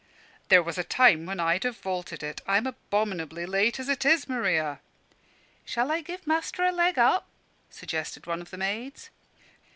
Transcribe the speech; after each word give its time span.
"There 0.49 0.63
was 0.63 0.79
a 0.79 0.83
time 0.83 1.27
when 1.27 1.39
I'd 1.39 1.63
have 1.63 1.77
vaulted 1.77 2.23
it. 2.23 2.41
I'm 2.47 2.65
abominably 2.65 3.45
late 3.45 3.79
as 3.79 3.87
it 3.87 4.03
is, 4.03 4.27
Maria." 4.27 4.79
"Shall 5.63 5.91
I 5.91 6.01
give 6.01 6.25
master 6.25 6.63
a 6.63 6.71
leg 6.71 6.97
up?" 6.97 7.27
suggested 7.69 8.25
one 8.25 8.41
of 8.41 8.49
the 8.49 8.57
maids. 8.57 9.11